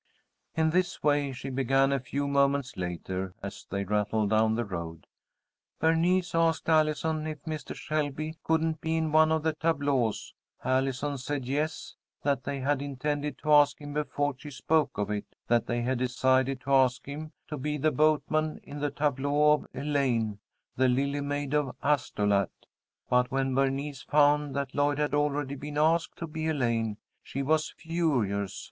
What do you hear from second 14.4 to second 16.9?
spoke of it; that they had decided to